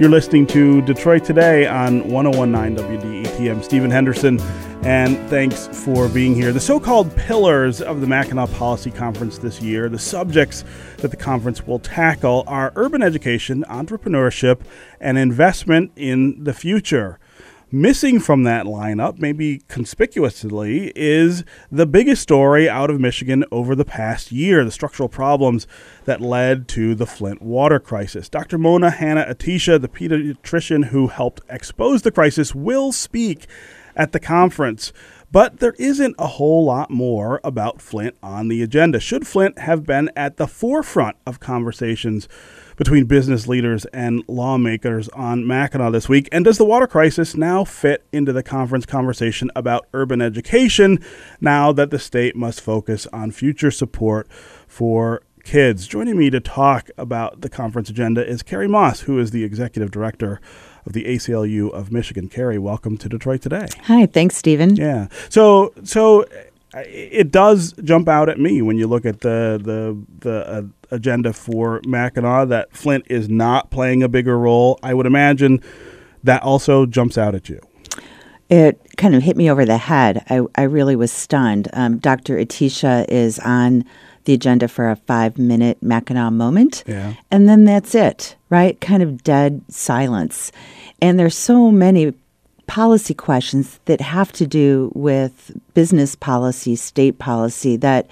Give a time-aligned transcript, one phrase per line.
[0.00, 3.50] You're listening to Detroit Today on 1019 WDET.
[3.50, 4.40] I'm Stephen Henderson,
[4.82, 6.54] and thanks for being here.
[6.54, 10.64] The so called pillars of the Mackinac Policy Conference this year, the subjects
[10.96, 14.62] that the conference will tackle are urban education, entrepreneurship,
[15.02, 17.18] and investment in the future.
[17.72, 23.84] Missing from that lineup, maybe conspicuously, is the biggest story out of Michigan over the
[23.84, 25.68] past year the structural problems
[26.04, 28.28] that led to the Flint water crisis.
[28.28, 28.58] Dr.
[28.58, 33.46] Mona Hanna-Attisha, the pediatrician who helped expose the crisis, will speak
[33.94, 34.92] at the conference.
[35.30, 38.98] But there isn't a whole lot more about Flint on the agenda.
[38.98, 42.28] Should Flint have been at the forefront of conversations?
[42.80, 46.30] Between business leaders and lawmakers on Mackinac this week?
[46.32, 50.98] And does the water crisis now fit into the conference conversation about urban education
[51.42, 54.32] now that the state must focus on future support
[54.66, 55.86] for kids?
[55.86, 59.90] Joining me to talk about the conference agenda is Kary Moss, who is the executive
[59.90, 60.40] director
[60.86, 62.30] of the ACLU of Michigan.
[62.30, 63.66] Kary, welcome to Detroit today.
[63.82, 64.76] Hi, thanks, Stephen.
[64.76, 65.08] Yeah.
[65.28, 66.24] So, so
[66.74, 71.32] it does jump out at me when you look at the the the uh, agenda
[71.32, 74.78] for Mackinac that Flint is not playing a bigger role.
[74.82, 75.62] I would imagine
[76.22, 77.60] that also jumps out at you.
[78.48, 80.24] It kind of hit me over the head.
[80.28, 81.68] I, I really was stunned.
[81.72, 82.36] Um, Dr.
[82.36, 83.84] Attisha is on
[84.24, 86.84] the agenda for a five minute Mackinac moment.
[86.86, 87.14] Yeah.
[87.30, 88.80] And then that's it, right?
[88.80, 90.50] Kind of dead silence.
[91.00, 92.12] And there's so many
[92.70, 98.06] policy questions that have to do with business policy, state policy that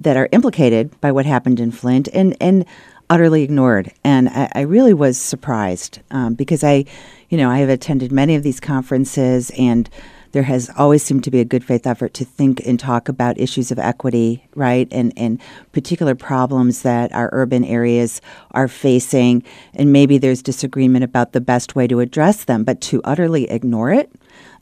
[0.00, 2.66] that are implicated by what happened in Flint and and
[3.08, 3.92] utterly ignored.
[4.02, 6.86] And I, I really was surprised um, because I,
[7.28, 9.88] you know, I have attended many of these conferences and
[10.32, 13.38] there has always seemed to be a good faith effort to think and talk about
[13.38, 15.40] issues of equity, right, and and
[15.72, 18.20] particular problems that our urban areas
[18.52, 19.42] are facing,
[19.74, 23.92] and maybe there's disagreement about the best way to address them, but to utterly ignore
[23.92, 24.10] it.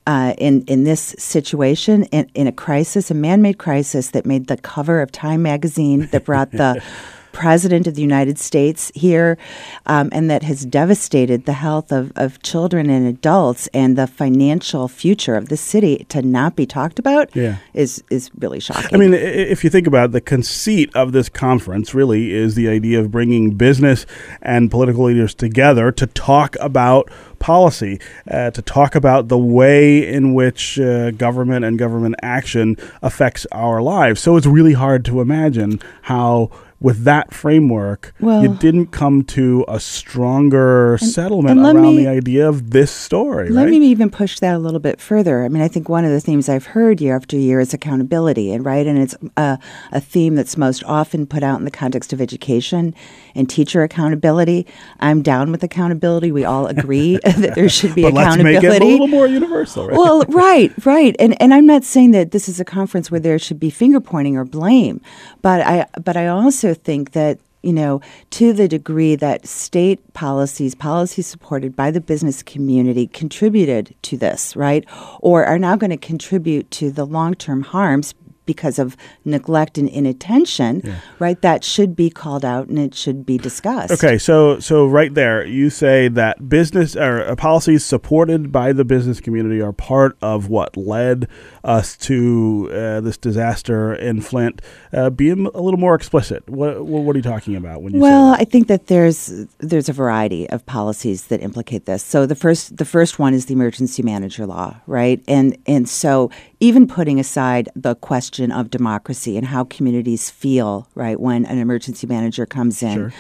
[0.06, 4.56] Uh, in in this situation, in, in a crisis, a man-made crisis that made the
[4.56, 6.82] cover of Time magazine, that brought the
[7.38, 9.38] president of the United States here,
[9.86, 14.88] um, and that has devastated the health of, of children and adults and the financial
[14.88, 17.56] future of the city to not be talked about yeah.
[17.74, 18.92] is is really shocking.
[18.92, 22.68] I mean, if you think about it, the conceit of this conference, really is the
[22.68, 24.04] idea of bringing business
[24.42, 28.00] and political leaders together to talk about policy,
[28.30, 33.80] uh, to talk about the way in which uh, government and government action affects our
[33.80, 34.20] lives.
[34.20, 39.64] So it's really hard to imagine how with that framework, well, you didn't come to
[39.66, 43.48] a stronger and, settlement and around me, the idea of this story.
[43.48, 43.70] Let right?
[43.70, 45.42] me even push that a little bit further.
[45.42, 48.52] I mean, I think one of the themes I've heard year after year is accountability,
[48.52, 49.58] and right, and it's a,
[49.90, 52.94] a theme that's most often put out in the context of education
[53.34, 54.64] and teacher accountability.
[55.00, 56.30] I'm down with accountability.
[56.30, 58.54] We all agree that there should be but accountability.
[58.54, 59.96] Let's make it a little more universal, right?
[59.96, 63.38] Well, right, right, and and I'm not saying that this is a conference where there
[63.40, 65.00] should be finger pointing or blame,
[65.42, 70.14] but I but I also also think that you know, to the degree that state
[70.14, 74.84] policies, policies supported by the business community, contributed to this, right?
[75.18, 78.14] Or are now going to contribute to the long term harms
[78.48, 81.00] because of neglect and inattention, yeah.
[81.18, 81.40] right?
[81.42, 83.92] That should be called out and it should be discussed.
[83.92, 88.86] Okay, so so right there, you say that business or uh, policies supported by the
[88.86, 91.28] business community are part of what led
[91.62, 94.62] us to uh, this disaster in Flint.
[94.92, 96.48] Uh, be a little more explicit.
[96.48, 98.00] What what are you talking about when you?
[98.00, 102.02] Well, I think that there's there's a variety of policies that implicate this.
[102.02, 105.22] So the first the first one is the emergency manager law, right?
[105.28, 111.18] And and so even putting aside the question of democracy and how communities feel, right,
[111.20, 112.94] when an emergency manager comes in.
[112.94, 113.12] Sure.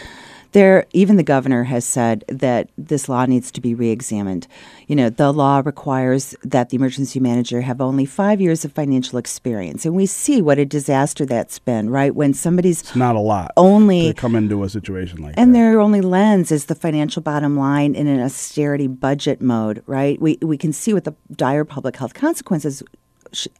[0.52, 4.46] There, even the governor has said that this law needs to be reexamined.
[4.86, 9.18] You know, the law requires that the emergency manager have only five years of financial
[9.18, 11.90] experience, and we see what a disaster that's been.
[11.90, 15.58] Right when somebody's it's not a lot only come into a situation like and that.
[15.58, 19.82] their only lens is the financial bottom line in an austerity budget mode.
[19.86, 22.82] Right, we we can see what the dire public health consequences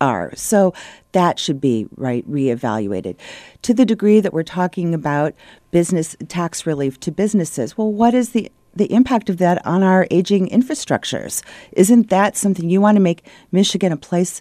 [0.00, 0.34] are.
[0.34, 0.74] So
[1.12, 3.16] that should be right reevaluated.
[3.62, 5.34] To the degree that we're talking about
[5.70, 10.06] business tax relief to businesses, well, what is the the impact of that on our
[10.10, 11.42] aging infrastructures?
[11.72, 14.40] Isn't that something you want to make Michigan a place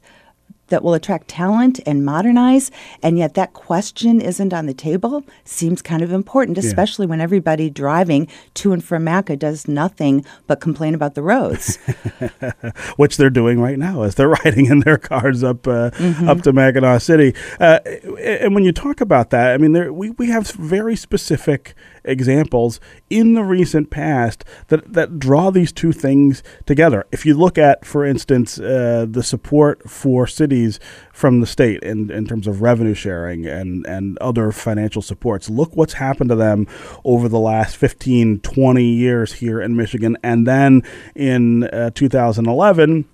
[0.67, 2.71] that will attract talent and modernize,
[3.01, 7.11] and yet that question isn't on the table seems kind of important, especially yeah.
[7.11, 11.77] when everybody driving to and from Maca does nothing but complain about the roads,
[12.97, 16.29] which they're doing right now as they're riding in their cars up uh, mm-hmm.
[16.29, 17.33] up to Mackinac City.
[17.59, 17.79] Uh,
[18.19, 21.75] and when you talk about that, I mean, there, we we have very specific
[22.07, 27.05] examples in the recent past that, that draw these two things together.
[27.11, 30.79] If you look at, for instance, uh, the support for cities
[31.13, 35.75] from the state in, in terms of revenue sharing and, and other financial supports, look
[35.75, 36.67] what's happened to them
[37.03, 40.17] over the last 15, 20 years here in Michigan.
[40.23, 40.83] And then
[41.15, 43.05] in uh, 2011,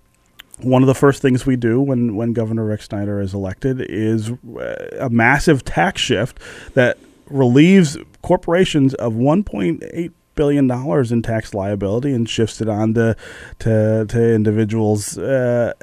[0.59, 4.31] one of the first things we do when, when Governor Rick Snyder is elected is
[4.31, 6.39] uh, a massive tax shift
[6.73, 6.97] that
[7.33, 13.15] relieves corporations of 1.8 billion dollars in tax liability and shifts it on to
[13.59, 15.17] to, to individuals.
[15.17, 15.73] Uh,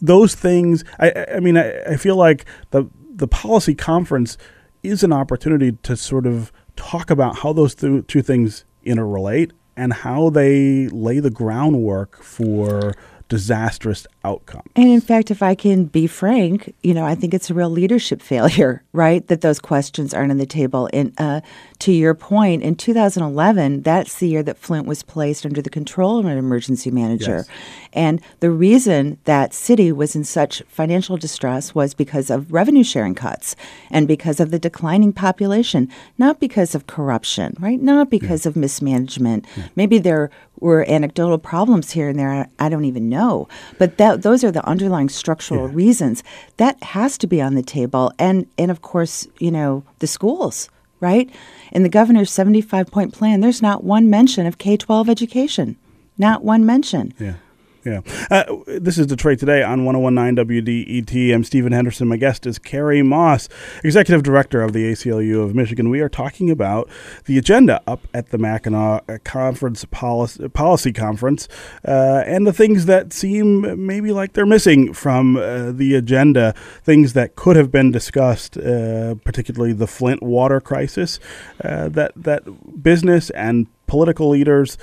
[0.00, 4.38] those things, I, I mean, I, I feel like the the policy conference
[4.82, 9.92] is an opportunity to sort of talk about how those th- two things interrelate and
[9.92, 12.94] how they lay the groundwork for
[13.28, 14.70] disastrous outcomes.
[14.74, 17.70] And in fact, if I can be frank, you know, I think it's a real
[17.70, 19.26] leadership failure, right?
[19.28, 20.88] That those questions aren't on the table.
[20.92, 21.40] And uh,
[21.80, 26.18] to your point, in 2011, that's the year that Flint was placed under the control
[26.18, 27.44] of an emergency manager.
[27.46, 27.48] Yes.
[27.92, 33.14] And the reason that city was in such financial distress was because of revenue sharing
[33.14, 33.54] cuts
[33.90, 35.88] and because of the declining population,
[36.18, 37.80] not because of corruption, right?
[37.80, 38.50] Not because yeah.
[38.50, 39.46] of mismanagement.
[39.56, 39.68] Yeah.
[39.76, 42.48] Maybe there were anecdotal problems here and there.
[42.58, 43.46] I don't even know.
[43.78, 45.74] But that, those are the underlying structural yeah.
[45.76, 46.24] reasons.
[46.56, 48.12] That has to be on the table.
[48.18, 50.68] And, and of course, you know, the schools,
[51.00, 51.30] right?
[51.72, 55.76] In the governor's 75 point plan, there's not one mention of K 12 education.
[56.16, 57.14] Not one mention.
[57.18, 57.34] Yeah.
[57.84, 58.00] Yeah.
[58.28, 61.32] Uh, this is Detroit Today on 1019 WDET.
[61.32, 62.08] I'm Stephen Henderson.
[62.08, 63.48] My guest is Kary Moss,
[63.84, 65.88] Executive Director of the ACLU of Michigan.
[65.88, 66.90] We are talking about
[67.26, 71.46] the agenda up at the Mackinac uh, Conference Policy, Policy Conference
[71.86, 77.12] uh, and the things that seem maybe like they're missing from uh, the agenda, things
[77.12, 81.20] that could have been discussed, uh, particularly the Flint water crisis,
[81.62, 84.76] uh, that, that business and political leaders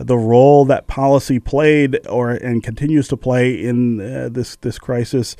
[0.00, 5.36] the role that policy played or and continues to play in uh, this this crisis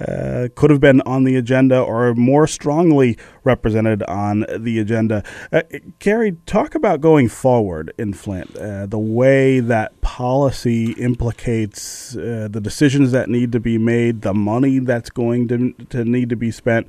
[0.00, 5.22] uh, could have been on the agenda or more strongly represented on the agenda.
[5.52, 5.62] Uh,
[5.98, 13.12] Kary, talk about going forward in Flint, uh, the way that policy implicates the decisions
[13.12, 16.88] that need to be made, the money that's going to, to need to be spent.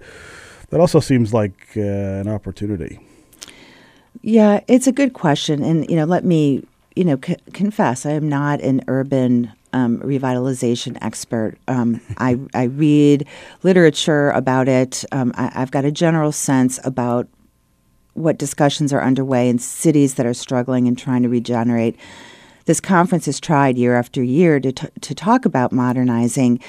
[0.69, 2.99] That also seems like an opportunity.
[4.21, 6.63] Yeah, it's a good question, and you know, let me
[6.99, 11.57] you know, c- confess I am not an urban um, revitalization expert.
[11.69, 13.25] Um, I, I read
[13.63, 15.05] literature about it.
[15.13, 17.29] Um, I, I've got a general sense about
[18.15, 21.95] what discussions are underway in cities that are struggling and trying to regenerate.
[22.65, 26.59] This conference has tried year after year to, t- to talk about modernizing,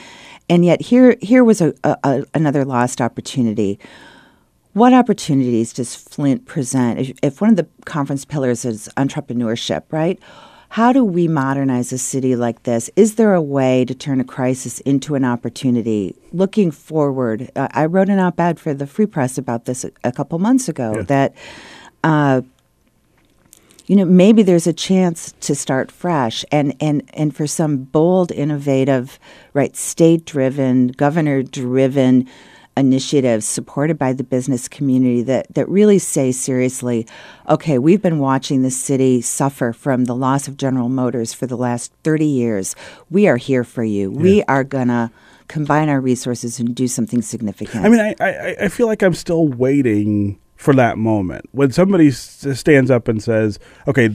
[0.49, 3.81] and yet here here was a, a, another lost opportunity
[4.73, 7.19] what opportunities does Flint present?
[7.23, 10.19] If, one of the conference pillars is entrepreneurship, right?
[10.71, 12.89] How do we modernize a city like this?
[12.95, 16.15] Is there a way to turn a crisis into an opportunity?
[16.33, 19.91] Looking forward, uh, I wrote an op ed for the Free Press about this a,
[20.05, 21.03] a couple months ago yeah.
[21.03, 21.35] that,
[22.05, 22.43] uh,
[23.89, 28.31] you know, maybe there's a chance to start fresh and, and, and for some bold,
[28.31, 29.19] innovative,
[29.53, 32.29] right, state driven, governor driven
[32.77, 37.07] initiatives supported by the business community that, that really say seriously,
[37.49, 41.57] okay, we've been watching the city suffer from the loss of General Motors for the
[41.57, 42.77] last 30 years.
[43.11, 44.13] We are here for you.
[44.13, 44.21] Yeah.
[44.21, 45.11] We are going to
[45.49, 47.85] combine our resources and do something significant.
[47.85, 52.11] I mean, I, I, I feel like I'm still waiting for that moment when somebody
[52.11, 53.59] stands up and says,
[53.89, 54.11] "Okay,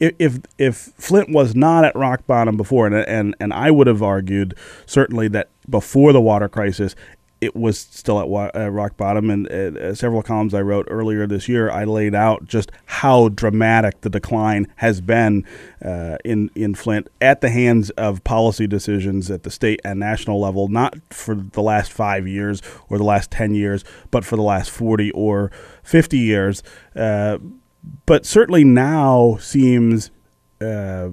[0.00, 4.02] if if Flint was not at rock bottom before, and and and I would have
[4.02, 4.54] argued
[4.86, 6.96] certainly that before the water crisis,
[7.40, 9.30] it was still at rock bottom.
[9.30, 14.00] And uh, several columns I wrote earlier this year, I laid out just how dramatic
[14.00, 15.44] the decline has been
[15.84, 20.40] uh, in in Flint at the hands of policy decisions at the state and national
[20.40, 24.42] level, not for the last five years or the last ten years, but for the
[24.42, 25.50] last forty or
[25.82, 26.62] fifty years.
[26.94, 27.38] Uh,
[28.06, 30.10] but certainly now seems
[30.60, 31.10] uh,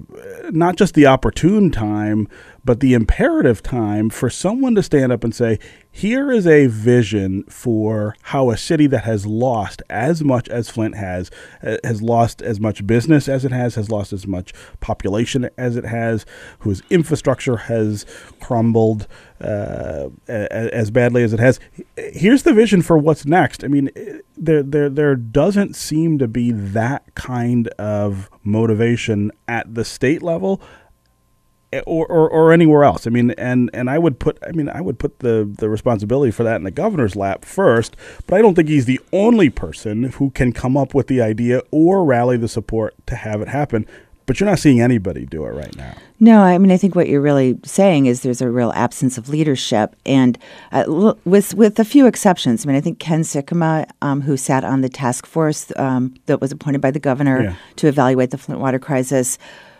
[0.50, 2.26] not just the opportune time,
[2.64, 5.58] but the imperative time for someone to stand up and say,
[5.90, 10.96] here is a vision for how a city that has lost as much as Flint
[10.96, 11.30] has,
[11.62, 15.76] uh, has lost as much business as it has, has lost as much population as
[15.76, 16.26] it has,
[16.60, 18.06] whose infrastructure has
[18.40, 19.06] crumbled
[19.40, 21.60] uh, as badly as it has.
[21.96, 23.62] Here's the vision for what's next.
[23.62, 23.90] I mean,
[24.36, 30.60] there, there, there doesn't seem to be that kind of motivation at the state level
[31.86, 33.06] or, or, or anywhere else.
[33.06, 36.30] I mean, and, and I would put I mean I would put the the responsibility
[36.30, 37.96] for that in the governor's lap first.
[38.26, 41.62] But I don't think he's the only person who can come up with the idea
[41.70, 43.86] or rally the support to have it happen.
[44.26, 45.94] But you're not seeing anybody do it right now.
[46.18, 49.28] No, I mean I think what you're really saying is there's a real absence of
[49.28, 50.38] leadership, and
[50.72, 52.64] uh, with with a few exceptions.
[52.64, 56.40] I mean I think Ken Sikkema, um, who sat on the task force um, that
[56.40, 57.54] was appointed by the governor yeah.
[57.76, 59.38] to evaluate the Flint water crisis,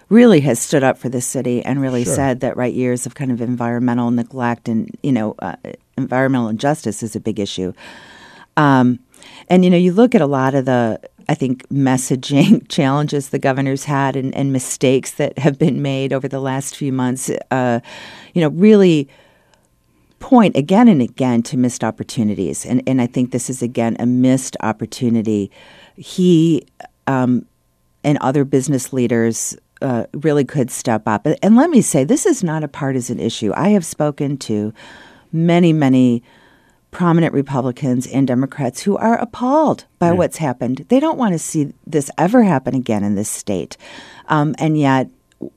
[0.08, 2.14] really has stood up for the city and really sure.
[2.14, 5.56] said that right years of kind of environmental neglect and you know uh,
[5.96, 7.72] environmental injustice is a big issue.
[8.56, 9.00] Um,
[9.48, 13.38] and you know you look at a lot of the I think, messaging challenges the
[13.38, 17.80] governor's had and, and, mistakes that have been made over the last few months, uh,
[18.34, 19.08] you know, really
[20.18, 22.64] point again and again to missed opportunities.
[22.64, 25.50] And, and I think this is, again, a missed opportunity.
[25.96, 26.66] He
[27.06, 27.46] um,
[28.02, 31.26] and other business leaders uh, really could step up.
[31.42, 33.52] And let me say, this is not a partisan issue.
[33.54, 34.72] I have spoken to
[35.30, 36.22] many, many
[36.90, 40.12] prominent Republicans and Democrats who are appalled by yeah.
[40.12, 40.86] what's happened.
[40.88, 43.76] They don't want to see this ever happen again in this state.
[44.28, 45.10] Um, and yet,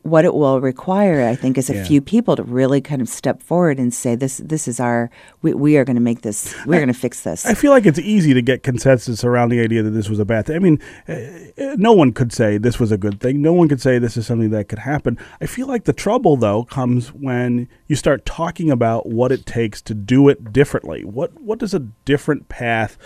[0.03, 1.83] what it will require, I think, is a yeah.
[1.83, 5.09] few people to really kind of step forward and say, "This, this is our.
[5.41, 6.55] We, we are going to make this.
[6.65, 9.59] We're going to fix this." I feel like it's easy to get consensus around the
[9.59, 10.55] idea that this was a bad thing.
[10.55, 13.41] I mean, uh, no one could say this was a good thing.
[13.41, 15.17] No one could say this is something that could happen.
[15.41, 19.81] I feel like the trouble, though, comes when you start talking about what it takes
[19.83, 21.03] to do it differently.
[21.03, 22.97] What what does a different path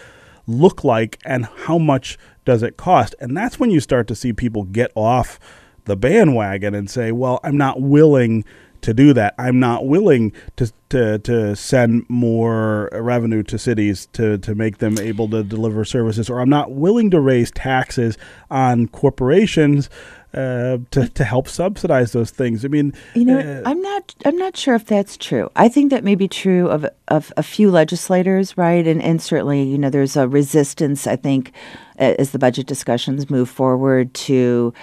[0.48, 3.16] look like, and how much does it cost?
[3.20, 5.40] And that's when you start to see people get off
[5.86, 8.46] the bandwagon and say, well, I'm not willing
[8.82, 9.36] to do that.
[9.38, 14.98] I'm not willing to to to send more revenue to cities to to make them
[14.98, 18.18] able to deliver services, or I'm not willing to raise taxes
[18.50, 19.90] on corporations.
[20.34, 22.64] Uh, to to help subsidize those things.
[22.64, 25.52] I mean, you know, uh, I'm not I'm not sure if that's true.
[25.58, 28.88] I think that may be true of of a few legislators, right?
[28.88, 31.06] And and certainly, you know, there's a resistance.
[31.06, 31.52] I think
[31.98, 34.74] as the budget discussions move forward to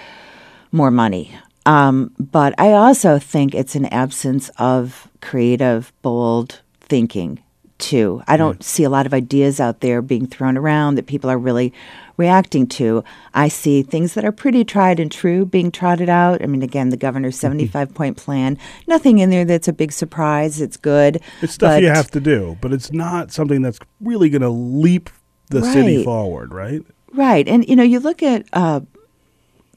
[0.71, 1.37] more money.
[1.65, 7.43] Um, but I also think it's an absence of creative, bold thinking,
[7.77, 8.21] too.
[8.27, 11.37] I don't see a lot of ideas out there being thrown around that people are
[11.37, 11.73] really
[12.17, 13.03] reacting to.
[13.33, 16.43] I see things that are pretty tried and true being trotted out.
[16.43, 17.59] I mean, again, the governor's mm-hmm.
[17.59, 18.57] 75 point plan,
[18.87, 20.61] nothing in there that's a big surprise.
[20.61, 21.21] It's good.
[21.41, 25.09] It's stuff you have to do, but it's not something that's really going to leap
[25.49, 25.73] the right.
[25.73, 26.81] city forward, right?
[27.13, 27.47] Right.
[27.47, 28.81] And, you know, you look at uh,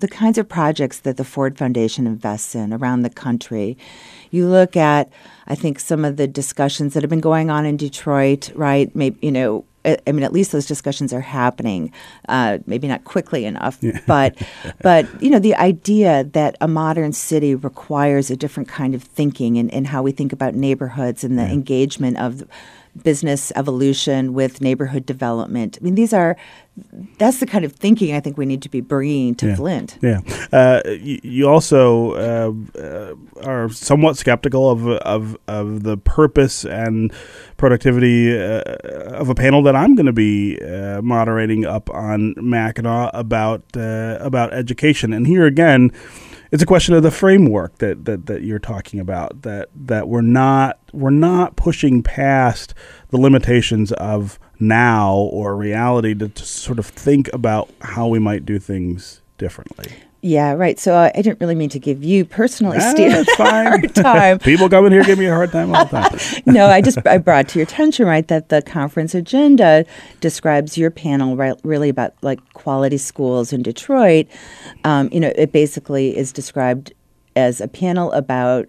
[0.03, 3.79] the kinds of projects that the Ford Foundation invests in around the country.
[4.31, 5.11] You look at,
[5.47, 8.95] I think, some of the discussions that have been going on in Detroit, right?
[8.95, 11.93] Maybe, you know, I mean, at least those discussions are happening.
[12.29, 14.01] Uh, maybe not quickly enough, yeah.
[14.07, 14.41] but
[14.81, 19.59] but you know, the idea that a modern city requires a different kind of thinking
[19.59, 21.53] and, and how we think about neighborhoods and the yeah.
[21.53, 22.45] engagement of
[23.03, 25.79] business evolution with neighborhood development.
[25.81, 26.37] I mean, these are
[27.19, 29.55] that's the kind of thinking I think we need to be bringing to yeah.
[29.57, 29.99] Flint.
[30.01, 30.21] Yeah.
[30.53, 33.15] Uh, you, you, also uh, uh,
[33.45, 37.13] are somewhat skeptical of, of of the purpose and
[37.59, 38.63] productivity uh,
[39.13, 44.17] of a panel that I'm going to be uh, moderating up on Mackinac about uh,
[44.21, 45.13] about education.
[45.13, 45.93] And here again
[46.53, 50.21] it's a question of the framework that, that, that you're talking about that that we're
[50.21, 52.75] not we're not pushing past
[53.09, 58.45] the limitations of now or reality to, to sort of think about how we might
[58.45, 59.93] do things differently.
[60.25, 60.79] Yeah, right.
[60.79, 64.39] So uh, I didn't really mean to give you personally, Steve, a hard time.
[64.39, 66.43] People come in here give me a hard time all the time.
[66.47, 69.85] no, I just I brought to your attention, right, that the conference agenda
[70.21, 74.29] describes your panel right, really about like quality schools in Detroit.
[74.85, 76.93] Um, you know, it basically is described
[77.35, 78.69] as a panel about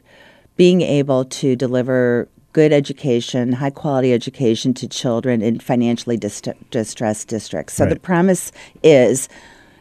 [0.57, 7.75] being able to deliver good education, high quality education to children in financially distressed districts.
[7.75, 7.93] So right.
[7.93, 9.29] the premise is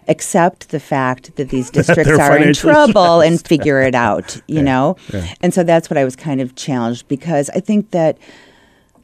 [0.09, 4.63] accept the fact that these districts are in trouble and figure it out, you yeah,
[4.63, 4.97] know?
[5.13, 5.35] Yeah.
[5.41, 8.19] And so that's what I was kind of challenged because I think that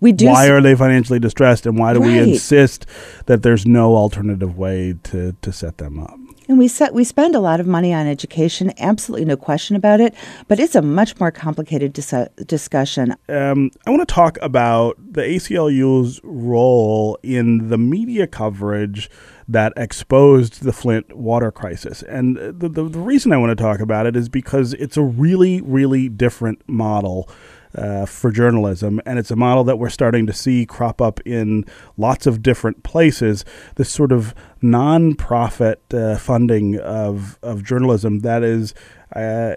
[0.01, 0.27] we do.
[0.27, 2.07] Why are they financially distressed and why do right.
[2.07, 2.87] we insist
[3.27, 6.19] that there's no alternative way to, to set them up?
[6.49, 10.01] And we set, we spend a lot of money on education, absolutely no question about
[10.01, 10.15] it.
[10.49, 13.15] But it's a much more complicated dis- discussion.
[13.29, 19.11] Um, I want to talk about the ACLU's role in the media coverage
[19.47, 22.03] that exposed the Flint water crisis.
[22.03, 25.03] And the, the, the reason I want to talk about it is because it's a
[25.03, 27.29] really, really different model.
[27.75, 31.67] Uh, for journalism, and it's a model that we're starting to see crop up in
[31.99, 33.45] lots of different places.
[33.75, 38.73] This sort of nonprofit uh, funding of of journalism that is.
[39.15, 39.57] Uh,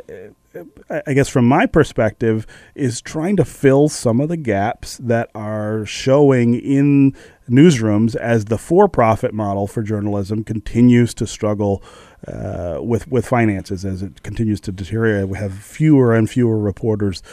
[0.90, 5.86] I guess from my perspective, is trying to fill some of the gaps that are
[5.86, 7.16] showing in
[7.50, 11.82] newsrooms as the for-profit model for journalism continues to struggle
[12.28, 15.30] uh, with with finances as it continues to deteriorate.
[15.30, 17.24] We have fewer and fewer reporters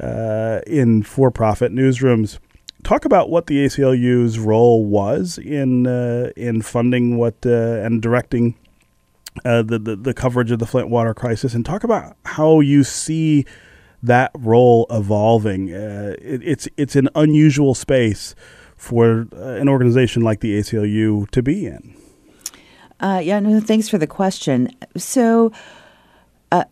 [0.00, 2.38] uh, in for-profit newsrooms.
[2.84, 7.50] Talk about what the ACLU's role was in uh, in funding what uh,
[7.82, 8.54] and directing
[9.44, 12.84] uh, the, the, the coverage of the Flint water crisis, and talk about how you
[12.84, 13.44] see
[14.02, 15.74] that role evolving.
[15.74, 18.34] Uh, it, it's it's an unusual space
[18.76, 21.94] for an organization like the ACLU to be in.
[23.00, 24.70] Uh, yeah, no, thanks for the question.
[24.96, 25.52] So,
[26.50, 26.64] uh,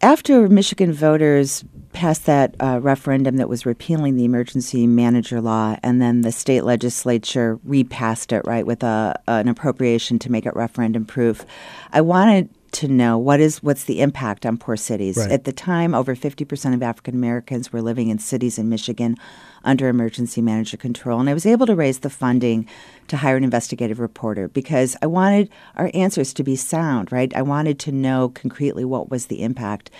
[0.00, 1.64] after Michigan voters
[1.96, 6.62] passed that uh, referendum that was repealing the emergency manager law, and then the state
[6.62, 11.46] legislature repassed it, right, with a, an appropriation to make it referendum proof.
[11.92, 15.16] I wanted to know what is what's the impact on poor cities.
[15.16, 15.30] Right.
[15.30, 19.16] At the time, over 50% of African Americans were living in cities in Michigan
[19.64, 22.68] under emergency manager control, and I was able to raise the funding
[23.08, 27.34] to hire an investigative reporter because I wanted our answers to be sound, right?
[27.34, 29.90] I wanted to know concretely what was the impact.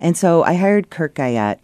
[0.00, 1.60] And so I hired Curt Guyette.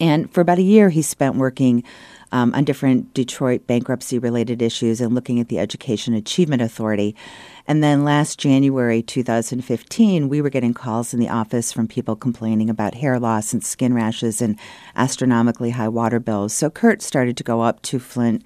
[0.00, 1.84] And for about a year, he spent working
[2.32, 7.14] um, on different Detroit bankruptcy related issues and looking at the Education Achievement Authority.
[7.66, 12.68] And then last January 2015, we were getting calls in the office from people complaining
[12.68, 14.58] about hair loss and skin rashes and
[14.96, 16.52] astronomically high water bills.
[16.52, 18.42] So Curt started to go up to Flint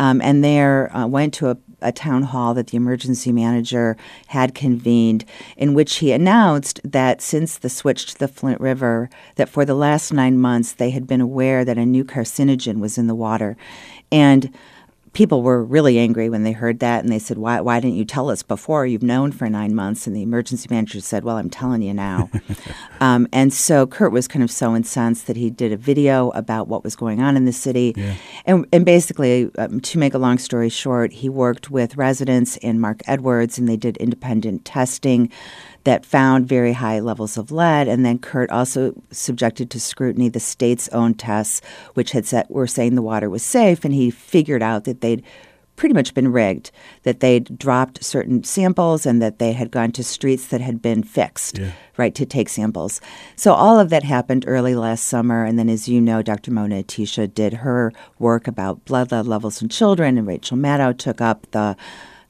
[0.00, 3.96] um, and there uh, went to a, a, town hall that the emergency manager
[4.28, 5.24] had convened,
[5.56, 9.74] in which he announced that since the switch to the Flint River, that for the
[9.74, 13.56] last nine months they had been aware that a new carcinogen was in the water,
[14.12, 14.52] and
[15.18, 18.04] people were really angry when they heard that and they said why, why didn't you
[18.04, 18.86] tell us before?
[18.86, 20.06] You've known for nine months.
[20.06, 22.30] And the emergency manager said well i'm telling you now.
[23.00, 26.66] Um, and so curt was kind of so incensed that he did a video about
[26.66, 27.94] what was going on in the city.
[27.96, 28.14] Yeah.
[28.44, 32.80] and, and basically um, to make a long story short he worked with residents and
[32.80, 35.30] marc edwards and they did independent testing
[35.88, 37.88] that found very high levels of lead.
[37.88, 41.62] And then Curt also subjected to scrutiny the state's own tests,
[41.94, 43.86] which had said were saying the water was safe.
[43.86, 45.24] And he figured out that they'd
[45.76, 46.72] pretty much been rigged,
[47.04, 51.02] that they'd dropped certain samples and that they had gone to streets that had been
[51.02, 51.70] fixed, yeah.
[51.96, 53.00] right, to take samples.
[53.36, 55.42] So all of that happened early last summer.
[55.42, 56.50] And then, as you know, Dr.
[56.50, 61.22] Mona Attisha did her work about blood lead levels in children, and Rachel Maddow took
[61.22, 61.78] up the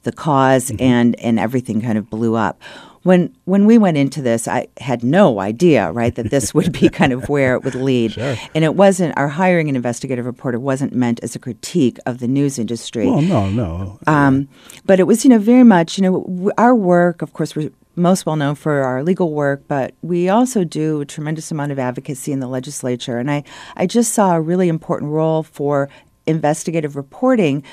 [0.05, 0.83] the because mm-hmm.
[0.83, 2.62] and and everything kind of blew up
[3.03, 6.89] when when we went into this, I had no idea, right, that this would be
[7.01, 8.13] kind of where it would lead.
[8.13, 8.37] Sure.
[8.55, 12.29] And it wasn't our hiring an investigative reporter wasn't meant as a critique of the
[12.29, 13.07] news industry.
[13.07, 13.99] Well, no, no.
[14.07, 14.49] Um,
[14.85, 17.23] but it was, you know, very much, you know, our work.
[17.23, 21.07] Of course, we're most well known for our legal work, but we also do a
[21.07, 23.19] tremendous amount of advocacy in the legislature.
[23.19, 23.45] And I,
[23.77, 25.89] I just saw a really important role for
[26.27, 27.65] investigative reporting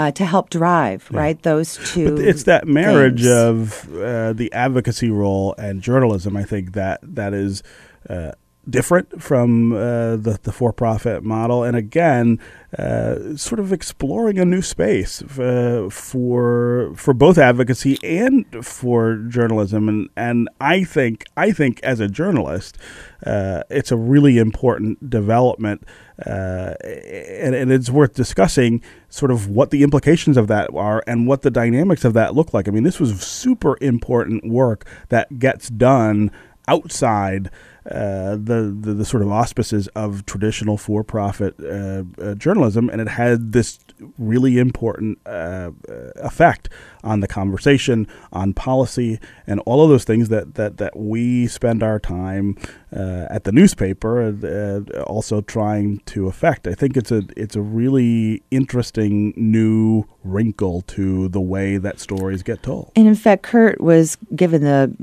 [0.00, 1.18] uh, to help drive, yeah.
[1.18, 1.42] right?
[1.42, 2.16] Those two.
[2.16, 3.84] But it's that marriage things.
[3.84, 6.36] of uh, the advocacy role and journalism.
[6.36, 7.62] I think that that is.
[8.08, 8.32] Uh,
[8.70, 11.64] different from uh, the, the for profit model.
[11.64, 12.38] And again,
[12.78, 19.88] uh, sort of exploring a new space uh, for for both advocacy and for journalism.
[19.88, 22.78] And, and I think I think as a journalist,
[23.26, 25.84] uh, it's a really important development,
[26.24, 31.26] uh, and, and it's worth discussing sort of what the implications of that are and
[31.26, 32.68] what the dynamics of that look like.
[32.68, 36.30] I mean, this was super important work that gets done
[36.68, 37.50] outside
[37.86, 43.00] uh, the, the, the sort of auspices of traditional for profit uh, uh, journalism, and
[43.00, 43.78] it had this
[44.18, 46.68] really important uh, uh, effect
[47.02, 51.82] on the conversation, on policy, and all of those things that that, that we spend
[51.82, 52.56] our time
[52.94, 56.66] uh, at the newspaper uh, also trying to affect.
[56.66, 62.42] I think it's a it's a really interesting new wrinkle to the way that stories
[62.42, 62.92] get told.
[62.96, 64.94] And in fact, Curt was given the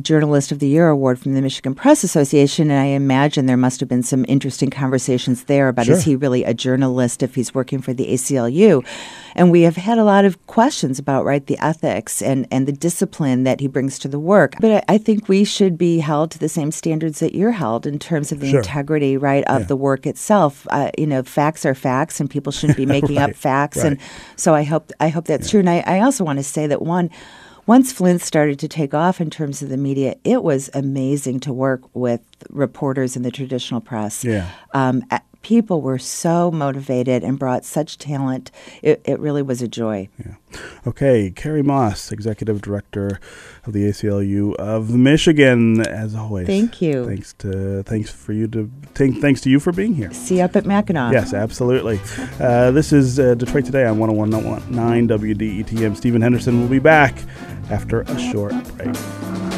[0.00, 3.80] Journalist of the Year award from the Michigan Press Association, and I imagine there must
[3.80, 5.96] have been some interesting conversations there about sure.
[5.96, 8.86] is he really a journalist if he's working for the ACLU?
[9.34, 12.72] And we have had a lot of questions about right the ethics and and the
[12.72, 14.54] discipline that he brings to the work.
[14.60, 17.86] But I, I think we should be held to the same standards that you're held
[17.86, 18.60] in terms of the sure.
[18.60, 19.66] integrity right of yeah.
[19.66, 20.66] the work itself.
[20.70, 23.30] Uh, you know, facts are facts, and people shouldn't be making right.
[23.30, 23.78] up facts.
[23.78, 23.86] Right.
[23.92, 24.00] And
[24.36, 25.50] so I hope I hope that's yeah.
[25.50, 25.60] true.
[25.60, 27.10] And I, I also want to say that one
[27.66, 31.52] once Flint started to take off in terms of the media, it was amazing to
[31.52, 34.24] work with reporters in the traditional press.
[34.24, 34.50] Yeah.
[34.74, 35.04] Um,
[35.42, 38.50] people were so motivated and brought such talent.
[38.82, 40.08] It, it really was a joy.
[40.18, 40.34] Yeah.
[40.86, 43.18] Okay, Kary Moss, Executive Director
[43.64, 46.46] of the ACLU of Michigan, as always.
[46.46, 47.06] Thank you.
[47.06, 50.12] Thanks to thanks for you to thank, thanks to you for being here.
[50.12, 51.12] See you up at Mackinac.
[51.12, 52.00] Yes, absolutely.
[52.40, 54.64] Uh, this is uh, Detroit Today on 101.9
[55.08, 55.96] WDETM.
[55.96, 57.16] Stephen Henderson will be back
[57.70, 59.51] after a short break.